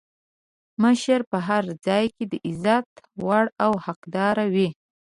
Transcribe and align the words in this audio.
مشر 0.83 1.19
په 1.31 1.37
هر 1.47 1.63
ځای 1.85 2.05
کې 2.15 2.23
د 2.31 2.33
عزت 2.47 2.87
وړ 3.23 3.45
او 3.65 3.71
حقدار 3.85 4.35
وي. 4.53 4.69